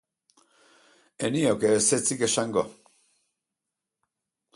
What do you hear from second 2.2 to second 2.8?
esango.